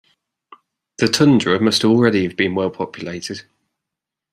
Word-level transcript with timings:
The 0.97 1.07
tundra 1.07 1.59
must 1.59 1.85
already 1.85 2.23
have 2.23 2.35
been 2.35 2.55
well 2.55 2.71
populated. 2.71 3.43